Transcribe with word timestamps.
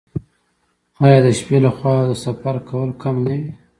آیا 1.03 1.19
د 1.25 1.27
شپې 1.39 1.57
لخوا 1.65 1.95
د 2.09 2.11
سفر 2.23 2.55
کول 2.69 2.89
کم 3.01 3.15
نه 3.27 3.35
وي؟ 3.41 3.47